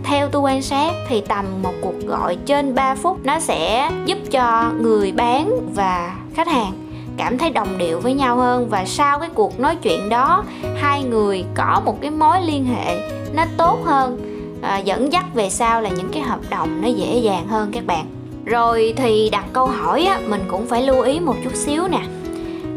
theo 0.03 0.30
tôi 0.30 0.41
quan 0.41 0.62
sát 0.62 0.94
thì 1.07 1.21
tầm 1.21 1.45
một 1.63 1.74
cuộc 1.81 2.00
gọi 2.06 2.38
trên 2.45 2.75
3 2.75 2.95
phút 2.95 3.19
nó 3.24 3.39
sẽ 3.39 3.91
giúp 4.06 4.18
cho 4.31 4.71
người 4.81 5.12
bán 5.12 5.74
và 5.75 6.15
khách 6.36 6.47
hàng 6.47 6.88
cảm 7.19 7.38
thấy 7.38 7.50
đồng 7.50 7.77
điệu 7.77 8.00
với 8.00 8.13
nhau 8.13 8.36
hơn. 8.36 8.69
Và 8.69 8.86
sau 8.86 9.19
cái 9.19 9.30
cuộc 9.33 9.60
nói 9.60 9.75
chuyện 9.75 10.10
đó 10.10 10.44
hai 10.77 11.04
người 11.04 11.45
có 11.56 11.81
một 11.86 12.01
cái 12.01 12.12
mối 12.12 12.42
liên 12.42 12.66
hệ 12.66 12.98
nó 13.33 13.45
tốt 13.57 13.80
hơn. 13.86 14.19
À, 14.62 14.77
dẫn 14.77 15.13
dắt 15.13 15.25
về 15.33 15.50
sau 15.50 15.81
là 15.81 15.89
những 15.89 16.10
cái 16.13 16.21
hợp 16.21 16.39
đồng 16.50 16.81
nó 16.81 16.88
dễ 16.88 17.20
dàng 17.20 17.48
hơn 17.48 17.72
các 17.72 17.86
bạn. 17.86 18.05
Rồi 18.46 18.94
thì 18.98 19.29
đặt 19.32 19.46
câu 19.53 19.65
hỏi 19.67 20.03
á, 20.03 20.20
mình 20.27 20.41
cũng 20.48 20.67
phải 20.67 20.84
lưu 20.84 21.01
ý 21.01 21.20
một 21.20 21.36
chút 21.44 21.55
xíu 21.55 21.88
nè. 21.88 22.01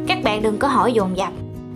Các 0.06 0.18
bạn 0.24 0.42
đừng 0.42 0.58
có 0.58 0.68
hỏi 0.68 0.92
dồn 0.92 1.16
dập. 1.16 1.30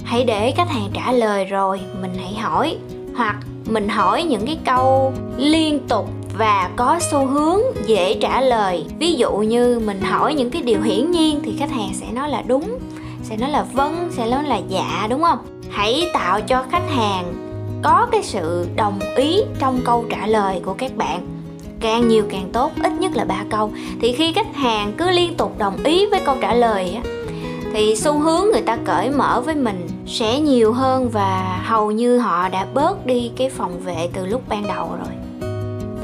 Hãy 0.05 0.25
để 0.25 0.53
khách 0.57 0.69
hàng 0.69 0.91
trả 0.95 1.13
lời 1.13 1.45
rồi 1.45 1.81
mình 2.01 2.13
hãy 2.19 2.35
hỏi. 2.35 2.77
Hoặc 3.17 3.37
mình 3.71 3.89
hỏi 3.89 4.23
những 4.23 4.47
cái 4.47 4.59
câu 4.65 5.13
liên 5.37 5.79
tục 5.89 6.09
và 6.39 6.71
có 6.77 6.99
xu 7.11 7.27
hướng 7.27 7.61
dễ 7.87 8.19
trả 8.21 8.41
lời. 8.41 8.85
Ví 8.99 9.13
dụ 9.13 9.33
như 9.33 9.81
mình 9.87 10.01
hỏi 10.01 10.35
những 10.35 10.51
cái 10.51 10.63
điều 10.63 10.83
hiển 10.83 11.11
nhiên 11.11 11.41
thì 11.45 11.57
khách 11.59 11.71
hàng 11.71 11.91
sẽ 11.95 12.07
nói 12.13 12.29
là 12.29 12.43
đúng, 12.43 12.79
sẽ 13.23 13.37
nói 13.37 13.51
là 13.51 13.65
vâng 13.73 14.09
sẽ 14.13 14.31
nói 14.31 14.45
là 14.45 14.61
dạ 14.69 15.07
đúng 15.11 15.23
không? 15.23 15.39
Hãy 15.71 16.11
tạo 16.15 16.41
cho 16.41 16.65
khách 16.71 16.91
hàng 16.91 17.35
có 17.83 18.07
cái 18.13 18.23
sự 18.23 18.69
đồng 18.77 19.01
ý 19.17 19.41
trong 19.59 19.81
câu 19.85 20.05
trả 20.11 20.27
lời 20.27 20.61
của 20.65 20.75
các 20.75 20.97
bạn. 20.97 21.27
Càng 21.81 22.09
nhiều 22.09 22.25
càng 22.31 22.49
tốt, 22.53 22.73
ít 22.83 22.93
nhất 22.93 23.17
là 23.17 23.25
ba 23.25 23.45
câu. 23.51 23.71
Thì 24.01 24.13
khi 24.13 24.33
khách 24.33 24.55
hàng 24.55 24.93
cứ 24.99 25.11
liên 25.11 25.35
tục 25.35 25.59
đồng 25.59 25.77
ý 25.85 26.07
với 26.07 26.21
câu 26.27 26.37
trả 26.41 26.55
lời 26.55 26.93
á, 26.95 27.03
thì 27.73 27.97
xu 27.97 28.19
hướng 28.19 28.45
người 28.53 28.63
ta 28.63 28.77
cởi 28.85 29.11
mở 29.11 29.43
với 29.45 29.55
mình 29.55 29.89
sẽ 30.07 30.41
nhiều 30.41 30.73
hơn 30.73 31.09
và 31.09 31.63
hầu 31.65 31.91
như 31.91 32.19
họ 32.19 32.49
đã 32.49 32.67
bớt 32.75 33.07
đi 33.07 33.31
cái 33.37 33.51
phòng 33.51 33.81
vệ 33.81 34.09
từ 34.13 34.27
lúc 34.27 34.43
ban 34.49 34.67
đầu 34.69 34.91
rồi 34.99 35.26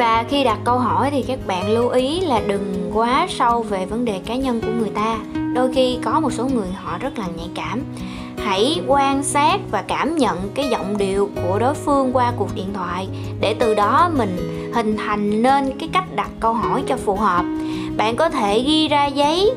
và 0.02 0.25
khi 0.28 0.44
đặt 0.44 0.59
câu 0.64 0.78
hỏi 0.78 1.11
thì 1.11 1.23
các 1.23 1.38
bạn 1.47 1.71
lưu 1.71 1.88
ý 1.88 2.21
là 2.21 2.40
đừng 2.47 2.90
quá 2.94 3.26
sâu 3.30 3.62
về 3.62 3.87
vấn 3.87 4.04
đề 4.04 4.21
cá 4.26 4.35
nhân 4.35 4.61
của 4.61 4.73
người 4.78 4.90
ta. 4.90 5.18
Đôi 5.54 5.73
khi 5.75 5.99
có 6.04 6.21
một 6.21 6.32
số 6.32 6.49
người 6.54 6.68
họ 6.75 6.99
rất 6.99 7.18
là 7.18 7.25
nhạy 7.37 7.49
cảm. 7.54 7.82
Hãy 8.38 8.80
quan 8.87 9.23
sát 9.23 9.61
và 9.71 9.82
cảm 9.82 10.16
nhận 10.16 10.38
cái 10.54 10.68
giọng 10.68 10.99
điệu 10.99 11.30
của 11.35 11.59
đối 11.59 11.75
phương 11.75 12.16
qua 12.16 12.32
cuộc 12.38 12.54
điện 12.54 12.73
thoại 12.75 13.09
để 13.40 13.54
từ 13.54 13.75
đó 13.75 14.11
mình 14.16 14.37
hình 14.75 14.97
thành 14.97 15.42
nên 15.42 15.78
cái 15.78 15.88
cách 15.92 16.16
đặt 16.16 16.30
câu 16.40 16.52
hỏi 16.52 16.82
cho 16.87 16.97
phù 16.97 17.16
hợp. 17.16 17.44
Bạn 17.97 18.16
có 18.16 18.28
thể 18.28 18.62
ghi 18.66 18.88
ra 18.88 19.06
giấy, 19.06 19.52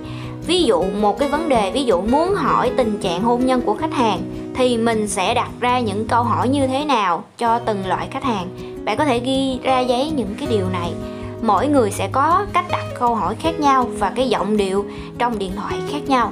ví 0.47 0.63
dụ 0.63 0.83
một 1.01 1.19
cái 1.19 1.29
vấn 1.29 1.49
đề, 1.49 1.71
ví 1.71 1.83
dụ 1.85 2.01
muốn 2.01 2.35
hỏi 2.35 2.71
tình 2.77 2.97
trạng 3.01 3.23
hôn 3.23 3.45
nhân 3.45 3.61
của 3.61 3.73
khách 3.73 3.93
hàng, 3.93 4.21
thì 4.55 4.77
mình 4.77 5.07
sẽ 5.07 5.33
đặt 5.33 5.49
ra 5.59 5.79
những 5.79 6.07
câu 6.07 6.23
hỏi 6.23 6.49
như 6.49 6.67
thế 6.67 6.85
nào 6.85 7.23
cho 7.37 7.59
từng 7.59 7.87
loại 7.87 8.07
khách 8.11 8.23
hàng 8.23 8.74
bạn 8.85 8.97
có 8.97 9.05
thể 9.05 9.19
ghi 9.19 9.59
ra 9.63 9.79
giấy 9.79 10.11
những 10.15 10.35
cái 10.39 10.47
điều 10.47 10.69
này. 10.69 10.93
Mỗi 11.41 11.67
người 11.67 11.91
sẽ 11.91 12.09
có 12.11 12.45
cách 12.53 12.65
đặt 12.71 12.85
câu 12.99 13.15
hỏi 13.15 13.35
khác 13.39 13.59
nhau 13.59 13.89
và 13.99 14.11
cái 14.15 14.29
giọng 14.29 14.57
điệu 14.57 14.85
trong 15.17 15.39
điện 15.39 15.51
thoại 15.55 15.79
khác 15.91 16.01
nhau. 16.07 16.31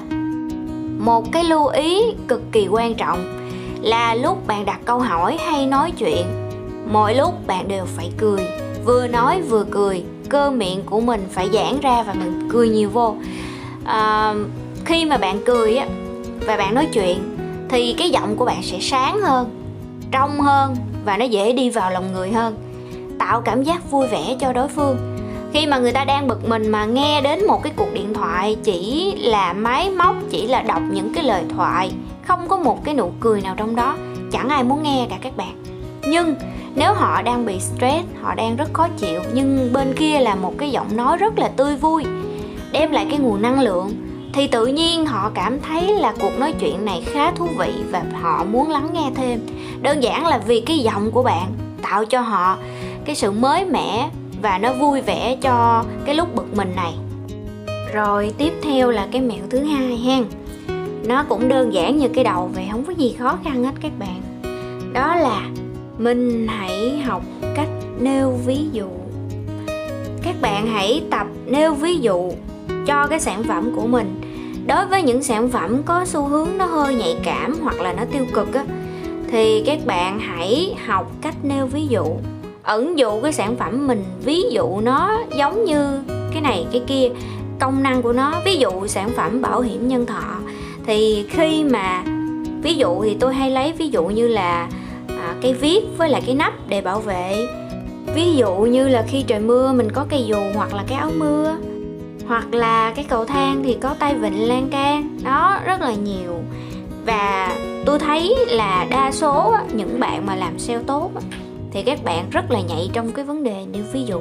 Một 0.99 1.31
cái 1.31 1.43
lưu 1.43 1.67
ý 1.67 2.01
cực 2.27 2.41
kỳ 2.51 2.67
quan 2.67 2.95
trọng 2.95 3.39
là 3.81 4.15
lúc 4.15 4.47
bạn 4.47 4.65
đặt 4.65 4.79
câu 4.85 4.99
hỏi 4.99 5.37
hay 5.45 5.65
nói 5.65 5.91
chuyện 5.91 6.25
mọi 6.91 7.15
lúc 7.15 7.47
bạn 7.47 7.67
đều 7.67 7.85
phải 7.85 8.11
cười. 8.17 8.47
Vừa 8.85 9.07
nói 9.07 9.41
vừa 9.41 9.65
cười 9.71 10.03
cơ 10.29 10.51
miệng 10.51 10.83
của 10.85 11.01
mình 11.01 11.27
phải 11.31 11.49
giãn 11.53 11.79
ra 11.81 12.03
và 12.03 12.13
mình 12.13 12.49
cười 12.51 12.69
nhiều 12.69 12.89
vô. 12.89 13.15
À, 13.85 14.33
khi 14.85 15.05
mà 15.05 15.17
bạn 15.17 15.39
cười 15.45 15.75
á 15.75 15.87
và 16.47 16.57
bạn 16.57 16.75
nói 16.75 16.87
chuyện 16.93 17.37
thì 17.69 17.95
cái 17.97 18.09
giọng 18.09 18.35
của 18.35 18.45
bạn 18.45 18.63
sẽ 18.63 18.77
sáng 18.81 19.21
hơn 19.21 19.49
trong 20.11 20.41
hơn 20.41 20.75
và 21.05 21.17
nó 21.17 21.25
dễ 21.25 21.53
đi 21.53 21.69
vào 21.69 21.91
lòng 21.91 22.13
người 22.13 22.31
hơn, 22.31 22.55
tạo 23.19 23.41
cảm 23.41 23.63
giác 23.63 23.91
vui 23.91 24.07
vẻ 24.07 24.35
cho 24.39 24.53
đối 24.53 24.67
phương. 24.67 24.97
Khi 25.53 25.67
mà 25.67 25.77
người 25.77 25.91
ta 25.91 26.05
đang 26.05 26.27
bực 26.27 26.49
mình 26.49 26.67
mà 26.71 26.85
nghe 26.85 27.21
đến 27.21 27.47
một 27.47 27.63
cái 27.63 27.73
cuộc 27.75 27.93
điện 27.93 28.13
thoại 28.13 28.57
chỉ 28.63 29.13
là 29.17 29.53
máy 29.53 29.89
móc, 29.89 30.15
chỉ 30.29 30.47
là 30.47 30.61
đọc 30.61 30.81
những 30.91 31.13
cái 31.13 31.23
lời 31.23 31.43
thoại, 31.55 31.91
không 32.27 32.47
có 32.47 32.57
một 32.57 32.83
cái 32.83 32.95
nụ 32.95 33.11
cười 33.19 33.41
nào 33.41 33.55
trong 33.57 33.75
đó, 33.75 33.95
chẳng 34.31 34.49
ai 34.49 34.63
muốn 34.63 34.83
nghe 34.83 35.07
cả 35.09 35.15
các 35.21 35.37
bạn. 35.37 35.63
Nhưng 36.07 36.35
nếu 36.75 36.93
họ 36.93 37.21
đang 37.21 37.45
bị 37.45 37.59
stress, 37.59 38.05
họ 38.21 38.35
đang 38.35 38.55
rất 38.55 38.73
khó 38.73 38.87
chịu, 38.97 39.21
nhưng 39.33 39.73
bên 39.73 39.93
kia 39.97 40.19
là 40.19 40.35
một 40.35 40.53
cái 40.57 40.71
giọng 40.71 40.97
nói 40.97 41.17
rất 41.17 41.39
là 41.39 41.47
tươi 41.47 41.75
vui, 41.75 42.03
đem 42.71 42.91
lại 42.91 43.07
cái 43.09 43.19
nguồn 43.19 43.41
năng 43.41 43.59
lượng 43.59 43.91
thì 44.33 44.47
tự 44.47 44.65
nhiên 44.65 45.05
họ 45.05 45.31
cảm 45.33 45.59
thấy 45.59 45.95
là 45.95 46.13
cuộc 46.21 46.39
nói 46.39 46.53
chuyện 46.59 46.85
này 46.85 47.03
khá 47.05 47.31
thú 47.31 47.47
vị 47.57 47.73
và 47.91 48.03
họ 48.21 48.43
muốn 48.43 48.69
lắng 48.69 48.87
nghe 48.93 49.11
thêm. 49.15 49.39
Đơn 49.81 50.03
giản 50.03 50.25
là 50.25 50.37
vì 50.37 50.61
cái 50.61 50.79
giọng 50.79 51.11
của 51.11 51.23
bạn 51.23 51.51
tạo 51.81 52.05
cho 52.05 52.21
họ 52.21 52.57
cái 53.05 53.15
sự 53.15 53.31
mới 53.31 53.65
mẻ 53.65 54.09
và 54.41 54.57
nó 54.57 54.73
vui 54.73 55.01
vẻ 55.01 55.35
cho 55.41 55.83
cái 56.05 56.15
lúc 56.15 56.35
bực 56.35 56.55
mình 56.55 56.71
này. 56.75 56.93
Rồi 57.93 58.31
tiếp 58.37 58.53
theo 58.63 58.91
là 58.91 59.07
cái 59.11 59.21
mẹo 59.21 59.43
thứ 59.49 59.63
hai 59.63 59.97
hen. 59.97 60.23
Nó 61.05 61.23
cũng 61.23 61.47
đơn 61.47 61.73
giản 61.73 61.97
như 61.97 62.07
cái 62.07 62.23
đầu 62.23 62.51
vậy, 62.55 62.67
không 62.71 62.83
có 62.85 62.93
gì 62.93 63.15
khó 63.19 63.37
khăn 63.43 63.63
hết 63.63 63.73
các 63.81 63.91
bạn. 63.99 64.21
Đó 64.93 65.15
là 65.15 65.41
mình 65.97 66.47
hãy 66.47 66.99
học 66.99 67.23
cách 67.55 67.69
nêu 67.99 68.31
ví 68.45 68.59
dụ. 68.71 68.87
Các 70.23 70.35
bạn 70.41 70.67
hãy 70.67 71.03
tập 71.11 71.27
nêu 71.45 71.73
ví 71.73 71.97
dụ 71.97 72.31
cho 72.85 73.07
cái 73.07 73.19
sản 73.19 73.43
phẩm 73.43 73.71
của 73.75 73.87
mình 73.87 74.21
đối 74.67 74.85
với 74.85 75.03
những 75.03 75.23
sản 75.23 75.49
phẩm 75.49 75.83
có 75.85 76.05
xu 76.05 76.27
hướng 76.27 76.49
nó 76.57 76.65
hơi 76.65 76.95
nhạy 76.95 77.15
cảm 77.23 77.55
hoặc 77.63 77.81
là 77.81 77.93
nó 77.93 78.03
tiêu 78.11 78.25
cực 78.33 78.53
á 78.53 78.65
thì 79.31 79.63
các 79.65 79.79
bạn 79.85 80.19
hãy 80.19 80.75
học 80.85 81.11
cách 81.21 81.35
nêu 81.43 81.65
ví 81.65 81.87
dụ. 81.87 82.05
Ẩn 82.63 82.97
dụ 82.97 83.21
cái 83.21 83.33
sản 83.33 83.55
phẩm 83.55 83.87
mình 83.87 84.03
ví 84.25 84.41
dụ 84.51 84.79
nó 84.81 85.23
giống 85.37 85.65
như 85.65 85.99
cái 86.33 86.41
này 86.41 86.65
cái 86.71 86.81
kia 86.87 87.09
công 87.59 87.83
năng 87.83 88.01
của 88.01 88.13
nó. 88.13 88.41
Ví 88.45 88.55
dụ 88.55 88.87
sản 88.87 89.09
phẩm 89.15 89.41
bảo 89.41 89.61
hiểm 89.61 89.87
nhân 89.87 90.05
thọ 90.05 90.39
thì 90.85 91.25
khi 91.29 91.63
mà 91.63 92.03
ví 92.61 92.75
dụ 92.75 93.03
thì 93.03 93.17
tôi 93.19 93.33
hay 93.33 93.51
lấy 93.51 93.71
ví 93.71 93.87
dụ 93.87 94.03
như 94.03 94.27
là 94.27 94.69
à, 95.07 95.35
cây 95.41 95.53
viết 95.53 95.81
với 95.97 96.09
lại 96.09 96.23
cái 96.25 96.35
nắp 96.35 96.53
để 96.67 96.81
bảo 96.81 96.99
vệ. 96.99 97.47
Ví 98.15 98.35
dụ 98.35 98.51
như 98.55 98.87
là 98.87 99.05
khi 99.07 99.23
trời 99.27 99.39
mưa 99.39 99.73
mình 99.73 99.91
có 99.91 100.05
cây 100.09 100.25
dù 100.27 100.37
hoặc 100.55 100.73
là 100.73 100.83
cái 100.87 100.97
áo 100.97 101.11
mưa 101.17 101.55
hoặc 102.27 102.53
là 102.53 102.93
cái 102.95 103.05
cầu 103.09 103.25
thang 103.25 103.61
thì 103.63 103.77
có 103.81 103.95
tay 103.99 104.15
vịn 104.15 104.33
lan 104.33 104.69
can, 104.69 105.17
đó, 105.23 105.59
rất 105.65 105.81
là 105.81 105.93
nhiều. 105.93 106.33
Và 107.05 107.55
tôi 107.85 107.99
thấy 107.99 108.35
là 108.47 108.87
đa 108.89 109.11
số 109.11 109.55
những 109.73 109.99
bạn 109.99 110.25
mà 110.25 110.35
làm 110.35 110.59
sale 110.59 110.83
tốt 110.87 111.11
thì 111.71 111.83
các 111.83 112.03
bạn 112.03 112.29
rất 112.31 112.51
là 112.51 112.61
nhạy 112.61 112.89
trong 112.93 113.11
cái 113.11 113.25
vấn 113.25 113.43
đề 113.43 113.65
nêu 113.71 113.83
ví 113.93 114.03
dụ. 114.03 114.19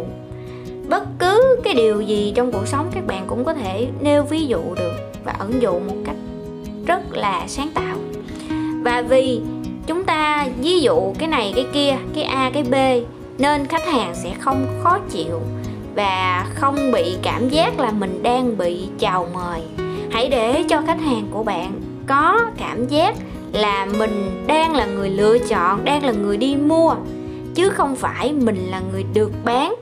Bất 0.88 1.04
cứ 1.18 1.60
cái 1.64 1.74
điều 1.74 2.00
gì 2.00 2.32
trong 2.36 2.52
cuộc 2.52 2.66
sống 2.66 2.90
các 2.94 3.06
bạn 3.06 3.24
cũng 3.26 3.44
có 3.44 3.54
thể 3.54 3.88
nêu 4.00 4.22
ví 4.22 4.46
dụ 4.46 4.60
được 4.76 4.92
và 5.24 5.32
ẩn 5.38 5.62
dụ 5.62 5.72
một 5.72 5.96
cách 6.04 6.16
rất 6.86 7.00
là 7.12 7.44
sáng 7.46 7.68
tạo. 7.74 7.96
Và 8.82 9.02
vì 9.02 9.40
chúng 9.86 10.04
ta 10.04 10.48
ví 10.60 10.80
dụ 10.80 11.14
cái 11.18 11.28
này, 11.28 11.52
cái 11.56 11.66
kia, 11.72 11.96
cái 12.14 12.24
a, 12.24 12.50
cái 12.54 12.62
b, 12.62 12.74
nên 13.40 13.66
khách 13.66 13.86
hàng 13.86 14.14
sẽ 14.14 14.34
không 14.38 14.66
khó 14.82 14.98
chịu 15.10 15.40
và 15.94 16.46
không 16.54 16.92
bị 16.92 17.16
cảm 17.22 17.48
giác 17.48 17.80
là 17.80 17.90
mình 17.90 18.22
đang 18.22 18.58
bị 18.58 18.88
chào 18.98 19.28
mời. 19.34 19.60
Hãy 20.10 20.28
để 20.28 20.64
cho 20.68 20.82
khách 20.86 21.00
hàng 21.00 21.26
của 21.30 21.42
bạn 21.42 21.80
có 22.06 22.40
cảm 22.58 22.88
giác 22.88 23.14
là 23.52 23.86
mình 23.98 24.44
đang 24.46 24.74
là 24.74 24.86
người 24.86 25.10
lựa 25.10 25.38
chọn, 25.38 25.84
đang 25.84 26.04
là 26.04 26.12
người 26.12 26.36
đi 26.36 26.56
mua, 26.56 26.94
chứ 27.54 27.68
không 27.68 27.96
phải 27.96 28.32
mình 28.32 28.66
là 28.70 28.80
người 28.92 29.04
được 29.14 29.30
bán. 29.44 29.74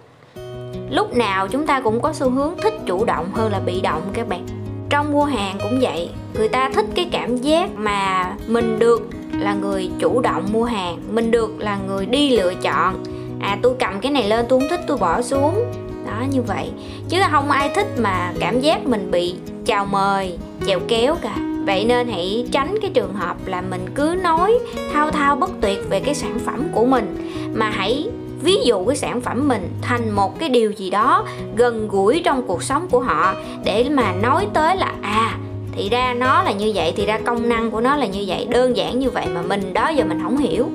Lúc 0.90 1.16
nào 1.16 1.48
chúng 1.48 1.66
ta 1.66 1.80
cũng 1.80 2.00
có 2.00 2.12
xu 2.12 2.30
hướng 2.30 2.54
thích 2.62 2.74
chủ 2.86 3.04
động 3.04 3.26
hơn 3.32 3.52
là 3.52 3.60
bị 3.60 3.80
động 3.80 4.02
các 4.12 4.28
bạn. 4.28 4.46
Trong 4.90 5.12
mua 5.12 5.24
hàng 5.24 5.58
cũng 5.62 5.78
vậy, 5.80 6.10
người 6.34 6.48
ta 6.48 6.70
thích 6.74 6.86
cái 6.94 7.08
cảm 7.12 7.36
giác 7.36 7.70
mà 7.74 8.32
mình 8.48 8.78
được 8.78 9.08
là 9.38 9.54
người 9.54 9.90
chủ 9.98 10.20
động 10.20 10.46
mua 10.52 10.64
hàng, 10.64 10.98
mình 11.10 11.30
được 11.30 11.54
là 11.58 11.78
người 11.86 12.06
đi 12.06 12.36
lựa 12.36 12.54
chọn. 12.54 13.04
À 13.40 13.58
tôi 13.62 13.74
cầm 13.78 14.00
cái 14.00 14.12
này 14.12 14.28
lên, 14.28 14.46
tôi 14.48 14.60
không 14.60 14.68
thích, 14.68 14.80
tôi 14.86 14.96
bỏ 14.96 15.22
xuống 15.22 15.64
đó, 16.10 16.24
như 16.30 16.42
vậy. 16.42 16.70
Chứ 17.08 17.18
không 17.30 17.50
ai 17.50 17.70
thích 17.74 17.86
mà 17.98 18.32
cảm 18.40 18.60
giác 18.60 18.86
mình 18.86 19.10
bị 19.10 19.34
chào 19.66 19.86
mời, 19.86 20.38
chèo 20.66 20.80
kéo 20.88 21.16
cả. 21.22 21.36
Vậy 21.66 21.84
nên 21.84 22.08
hãy 22.08 22.46
tránh 22.52 22.74
cái 22.82 22.90
trường 22.94 23.14
hợp 23.14 23.36
là 23.46 23.60
mình 23.60 23.86
cứ 23.94 24.16
nói 24.22 24.58
thao 24.92 25.10
thao 25.10 25.36
bất 25.36 25.50
tuyệt 25.60 25.78
về 25.90 26.00
cái 26.00 26.14
sản 26.14 26.38
phẩm 26.38 26.64
của 26.72 26.84
mình, 26.84 27.32
mà 27.54 27.70
hãy 27.70 28.08
ví 28.42 28.56
dụ 28.64 28.84
cái 28.84 28.96
sản 28.96 29.20
phẩm 29.20 29.48
mình 29.48 29.68
thành 29.82 30.10
một 30.10 30.38
cái 30.38 30.48
điều 30.48 30.72
gì 30.72 30.90
đó 30.90 31.24
gần 31.56 31.88
gũi 31.88 32.22
trong 32.24 32.42
cuộc 32.46 32.62
sống 32.62 32.86
của 32.90 33.00
họ, 33.00 33.34
để 33.64 33.88
mà 33.90 34.12
nói 34.12 34.46
tới 34.54 34.76
là 34.76 34.92
à 35.02 35.38
thì 35.72 35.88
ra 35.88 36.14
nó 36.14 36.42
là 36.42 36.52
như 36.52 36.72
vậy, 36.74 36.92
thì 36.96 37.06
ra 37.06 37.18
công 37.18 37.48
năng 37.48 37.70
của 37.70 37.80
nó 37.80 37.96
là 37.96 38.06
như 38.06 38.24
vậy. 38.26 38.46
Đơn 38.50 38.76
giản 38.76 38.98
như 38.98 39.10
vậy 39.10 39.26
mà 39.34 39.42
mình 39.42 39.72
đó 39.72 39.88
giờ 39.88 40.04
mình 40.04 40.20
không 40.22 40.36
hiểu 40.36 40.68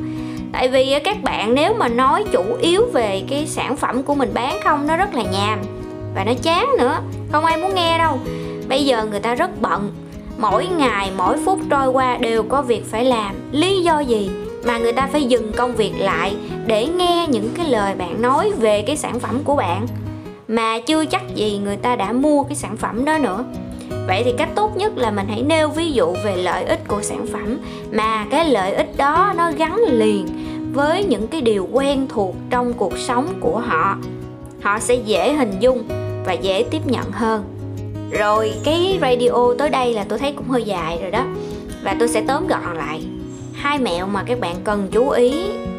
tại 0.55 0.67
vì 0.67 0.91
à, 0.91 1.00
các 1.00 1.24
bạn 1.24 1.55
nếu 1.55 1.74
mà 1.74 1.88
nói 1.88 2.25
chủ 2.31 2.43
yếu 2.62 2.85
về 2.93 3.24
cái 3.29 3.47
sản 3.47 3.75
phẩm 3.75 4.03
của 4.03 4.15
mình 4.15 4.31
bán 4.33 4.59
không, 4.63 4.88
nó 4.88 4.97
rất 4.97 5.15
là 5.15 5.24
nhàm 5.24 5.59
và 6.15 6.24
nó 6.24 6.33
chán 6.43 6.69
nữa, 6.77 6.97
không 7.31 7.45
ai 7.45 7.57
muốn 7.57 7.75
nghe 7.75 7.97
đâu. 7.97 8.19
Bây 8.69 8.85
giờ 8.85 9.05
người 9.05 9.19
ta 9.19 9.35
rất 9.35 9.62
bận, 9.62 9.91
mỗi 10.38 10.67
ngày, 10.67 11.12
mỗi 11.17 11.38
phút 11.45 11.59
trôi 11.69 11.88
qua 11.88 12.17
đều 12.17 12.43
có 12.43 12.62
việc 12.62 12.91
phải 12.91 13.05
làm. 13.05 13.35
Lý 13.51 13.83
do 13.83 14.00
gì 14.00 14.29
mà 14.65 14.77
người 14.77 14.93
ta 14.93 15.07
phải 15.12 15.24
dừng 15.24 15.51
công 15.53 15.75
việc 15.75 15.93
lại 15.97 16.35
để 16.65 16.88
nghe 16.88 17.25
những 17.29 17.50
cái 17.57 17.69
lời 17.69 17.95
bạn 17.95 18.21
nói 18.21 18.51
về 18.51 18.81
cái 18.81 18.97
sản 18.97 19.19
phẩm 19.19 19.39
của 19.43 19.55
bạn? 19.55 19.88
Mà 20.47 20.79
chưa 20.79 21.05
chắc 21.05 21.35
gì 21.35 21.57
người 21.63 21.77
ta 21.77 21.95
đã 21.95 22.12
mua 22.12 22.43
cái 22.43 22.55
sản 22.55 22.77
phẩm 22.77 23.05
đó 23.05 23.17
nữa 23.17 23.43
vậy 24.08 24.22
thì 24.25 24.34
cách 24.38 24.50
tốt 24.56 24.77
nhất 24.77 24.98
là 24.98 25.12
mình 25.12 25.25
hãy 25.30 25.42
nêu 25.42 25.70
ví 25.70 25.92
dụ 25.92 26.15
về 26.24 26.36
lợi 26.36 26.63
ích 26.63 26.88
của 26.88 27.01
sản 27.01 27.25
phẩm. 27.34 27.58
Mà 27.92 28.25
cái 28.30 28.50
lợi 28.50 28.74
ích 28.74 28.98
đó 28.98 29.34
nó 29.38 29.51
gắn 29.58 29.80
liền 29.89 30.27
với 30.74 31.04
những 31.04 31.27
cái 31.27 31.42
điều 31.42 31.68
quen 31.72 32.08
thuộc 32.10 32.36
trong 32.50 32.74
cuộc 32.74 32.98
sống 32.98 33.27
của 33.39 33.60
họ. 33.60 33.98
Họ 34.62 34.80
sẽ 34.80 34.96
dễ 34.96 35.34
hình 35.34 35.60
dung 35.60 35.84
và 36.25 36.34
dễ 36.34 36.65
tiếp 36.72 36.82
nhận 36.88 37.12
hơn. 37.12 37.44
Rồi 38.12 38.54
cái 38.63 39.00
radio 39.01 39.54
tới 39.58 39.70
đây 39.70 39.94
là 39.94 40.06
tôi 40.10 40.20
thấy 40.20 40.32
cũng 40.32 40.50
hơi 40.50 40.63
dài 40.63 40.98
rồi 41.01 41.12
đó. 41.12 41.24
Và 41.84 41.96
tôi 42.00 42.08
sẽ 42.08 42.24
tóm 42.27 42.48
gọn 42.48 42.77
lại. 42.77 43.04
Hai 43.54 43.80
mẹo 43.80 44.08
mà 44.08 44.24
các 44.24 44.39
bạn 44.39 44.56
cần 44.63 44.88
chú 44.92 45.10
ý 45.10 45.34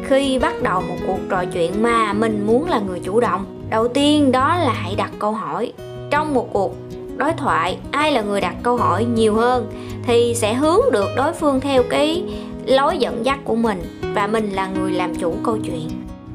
khi 0.07 0.39
bắt 0.39 0.61
đầu 0.61 0.81
một 0.81 0.95
cuộc 1.07 1.19
trò 1.29 1.45
chuyện 1.53 1.83
mà 1.83 2.13
mình 2.13 2.47
muốn 2.47 2.69
là 2.69 2.79
người 2.79 2.99
chủ 2.99 3.19
động. 3.19 3.45
Đầu 3.69 3.87
tiên 3.87 4.31
đó 4.31 4.57
là 4.57 4.73
hãy 4.73 4.95
đặt 4.95 5.11
câu 5.19 5.31
hỏi. 5.31 5.73
Trong 6.11 6.33
một 6.33 6.49
cuộc 6.53 6.75
đối 7.17 7.33
thoại, 7.33 7.77
ai 7.91 8.11
là 8.11 8.21
người 8.21 8.41
đặt 8.41 8.55
câu 8.63 8.77
hỏi 8.77 9.05
nhiều 9.05 9.35
hơn 9.35 9.71
thì 10.03 10.33
sẽ 10.35 10.53
hướng 10.53 10.81
được 10.91 11.09
đối 11.15 11.33
phương 11.33 11.59
theo 11.59 11.83
cái 11.89 12.23
lối 12.65 12.97
dẫn 12.97 13.25
dắt 13.25 13.39
của 13.43 13.55
mình 13.55 13.81
và 14.13 14.27
mình 14.27 14.51
là 14.51 14.67
người 14.67 14.91
làm 14.91 15.15
chủ 15.15 15.35
câu 15.43 15.57
chuyện. 15.57 15.89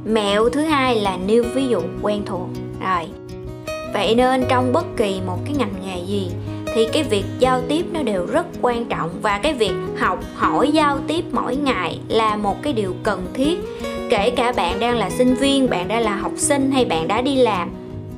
Mẹo 0.04 0.48
thứ 0.48 0.60
hai 0.60 1.00
là 1.00 1.18
nêu 1.26 1.44
ví 1.54 1.68
dụ 1.68 1.80
quen 2.02 2.22
thuộc. 2.26 2.48
Rồi, 2.80 3.08
vậy 3.94 4.14
nên 4.14 4.44
trong 4.48 4.72
bất 4.72 4.96
kỳ 4.96 5.20
một 5.26 5.38
cái 5.44 5.54
ngành 5.58 5.74
nghề 5.86 6.04
gì 6.06 6.30
thì 6.74 6.88
cái 6.92 7.02
việc 7.02 7.24
giao 7.38 7.60
tiếp 7.68 7.86
nó 7.92 8.02
đều 8.02 8.26
rất 8.26 8.46
quan 8.62 8.84
trọng 8.84 9.10
và 9.22 9.38
cái 9.38 9.54
việc 9.54 9.72
học 9.98 10.18
hỏi 10.34 10.70
giao 10.72 10.98
tiếp 11.06 11.24
mỗi 11.32 11.56
ngày 11.56 11.98
là 12.08 12.36
một 12.36 12.62
cái 12.62 12.72
điều 12.72 12.94
cần 13.02 13.26
thiết. 13.34 13.58
Kể 14.10 14.30
cả 14.30 14.52
bạn 14.52 14.80
đang 14.80 14.96
là 14.96 15.10
sinh 15.10 15.34
viên, 15.34 15.70
bạn 15.70 15.88
đang 15.88 16.02
là 16.02 16.16
học 16.16 16.32
sinh 16.36 16.70
hay 16.70 16.84
bạn 16.84 17.08
đã 17.08 17.20
đi 17.20 17.36
làm 17.36 17.70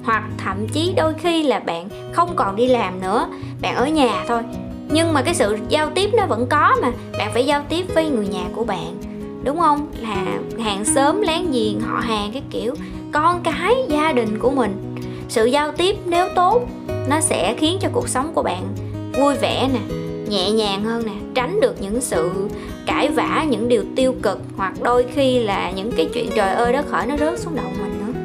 hoặc 0.04 0.24
thậm 0.38 0.68
chí 0.68 0.92
đôi 0.96 1.14
khi 1.18 1.42
là 1.42 1.58
bạn 1.58 1.88
không 2.12 2.36
còn 2.36 2.56
đi 2.56 2.66
làm 2.66 3.00
nữa, 3.00 3.28
bạn 3.62 3.74
ở 3.74 3.86
nhà 3.86 4.24
thôi. 4.28 4.42
Nhưng 4.90 5.12
mà 5.12 5.22
cái 5.22 5.34
sự 5.34 5.58
giao 5.68 5.90
tiếp 5.90 6.10
nó 6.14 6.26
vẫn 6.26 6.46
có 6.50 6.76
mà, 6.82 6.92
bạn 7.18 7.30
phải 7.32 7.46
giao 7.46 7.62
tiếp 7.68 7.94
với 7.94 8.10
người 8.10 8.26
nhà 8.26 8.44
của 8.54 8.64
bạn, 8.64 8.96
đúng 9.44 9.60
không? 9.60 9.86
Là 10.00 10.24
hàng 10.64 10.84
xóm, 10.84 11.22
láng 11.22 11.52
giềng, 11.52 11.80
họ 11.80 12.00
hàng, 12.00 12.32
cái 12.32 12.42
kiểu, 12.50 12.74
con 13.12 13.40
cái, 13.42 13.74
gia 13.88 14.12
đình 14.12 14.38
của 14.38 14.50
mình. 14.50 14.94
Sự 15.28 15.44
giao 15.44 15.72
tiếp 15.72 15.96
nếu 16.06 16.28
tốt, 16.34 16.68
nó 17.08 17.20
sẽ 17.20 17.54
khiến 17.58 17.78
cho 17.80 17.88
cuộc 17.92 18.08
sống 18.08 18.32
của 18.34 18.42
bạn 18.42 18.74
vui 19.12 19.34
vẻ 19.34 19.68
nè, 19.72 19.94
nhẹ 20.28 20.50
nhàng 20.50 20.84
hơn 20.84 21.06
nè, 21.06 21.12
tránh 21.34 21.60
được 21.60 21.82
những 21.82 22.00
sự 22.00 22.48
cãi 22.86 23.08
vã, 23.08 23.44
những 23.48 23.68
điều 23.68 23.84
tiêu 23.96 24.14
cực, 24.22 24.40
hoặc 24.56 24.72
đôi 24.82 25.04
khi 25.14 25.38
là 25.38 25.70
những 25.70 25.92
cái 25.96 26.08
chuyện 26.14 26.30
trời 26.34 26.54
ơi, 26.54 26.72
đất 26.72 26.86
khởi 26.90 27.06
nó 27.06 27.16
rớt 27.16 27.40
xuống 27.40 27.56
đầu 27.56 27.66
mình 27.82 27.94
nữa. 28.00 28.20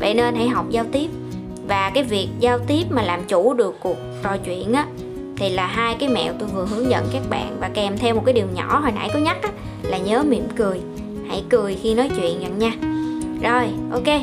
Vậy 0.00 0.14
nên 0.14 0.34
hãy 0.34 0.48
học 0.48 0.66
giao 0.70 0.84
tiếp 0.92 1.08
và 1.68 1.90
cái 1.94 2.02
việc 2.02 2.28
giao 2.40 2.58
tiếp 2.58 2.84
mà 2.90 3.02
làm 3.02 3.24
chủ 3.24 3.54
được 3.54 3.76
cuộc 3.80 3.96
trò 4.22 4.36
chuyện 4.44 4.72
á 4.72 4.86
thì 5.36 5.48
là 5.48 5.66
hai 5.66 5.94
cái 5.94 6.08
mẹo 6.08 6.32
tôi 6.38 6.48
vừa 6.48 6.66
hướng 6.66 6.90
dẫn 6.90 7.06
các 7.12 7.22
bạn. 7.30 7.56
Và 7.60 7.70
kèm 7.74 7.98
theo 7.98 8.14
một 8.14 8.22
cái 8.26 8.32
điều 8.32 8.46
nhỏ 8.54 8.80
hồi 8.80 8.92
nãy 8.92 9.10
có 9.12 9.18
nhắc 9.18 9.42
á, 9.42 9.48
là 9.82 9.98
nhớ 9.98 10.22
mỉm 10.22 10.44
cười. 10.56 10.80
Hãy 11.28 11.44
cười 11.48 11.74
khi 11.82 11.94
nói 11.94 12.10
chuyện 12.16 12.40
nhận 12.40 12.58
nha. 12.58 12.72
Rồi 13.42 13.64
ok 13.92 14.20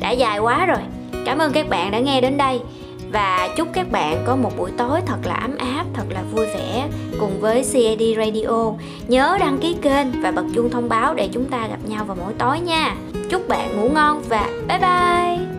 đã 0.00 0.10
dài 0.10 0.38
quá 0.38 0.66
rồi. 0.66 0.78
Cảm 1.26 1.38
ơn 1.38 1.52
các 1.52 1.68
bạn 1.68 1.90
đã 1.90 1.98
nghe 1.98 2.20
đến 2.20 2.36
đây. 2.36 2.60
Và 3.12 3.48
chúc 3.56 3.68
các 3.72 3.92
bạn 3.92 4.22
có 4.26 4.36
một 4.36 4.50
buổi 4.56 4.70
tối 4.78 5.00
thật 5.06 5.18
là 5.24 5.34
ấm 5.34 5.56
áp 5.56 5.84
thật 5.94 6.04
là 6.10 6.22
vui 6.32 6.46
vẻ 6.46 6.88
cùng 7.20 7.40
với 7.40 7.64
CAD 7.72 8.02
Radio. 8.16 8.72
Nhớ 9.08 9.36
đăng 9.40 9.58
ký 9.58 9.76
kênh 9.82 10.22
và 10.22 10.30
bật 10.30 10.44
chuông 10.54 10.70
thông 10.70 10.88
báo 10.88 11.14
để 11.14 11.28
chúng 11.32 11.44
ta 11.44 11.66
gặp 11.66 11.78
nhau 11.88 12.04
vào 12.04 12.16
mỗi 12.20 12.32
tối 12.38 12.60
nha. 12.60 12.96
Chúc 13.30 13.48
bạn 13.48 13.76
ngủ 13.76 13.88
ngon 13.88 14.22
và 14.28 14.48
bye 14.68 14.78
bye. 14.78 15.51